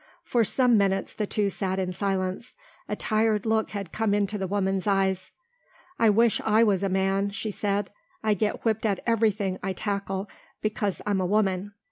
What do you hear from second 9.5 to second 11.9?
I tackle because I'm a woman.